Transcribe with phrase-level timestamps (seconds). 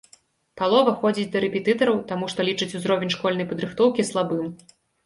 [0.61, 4.55] Палова ходзіць да рэпетытараў таму, што лічыць узровень школьнай падрыхтоўкі слабым.